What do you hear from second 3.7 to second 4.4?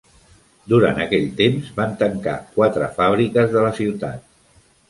ciutat.